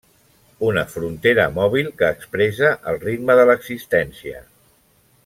[0.69, 4.43] Una frontera mòbil que expressa el ritme de l'existència.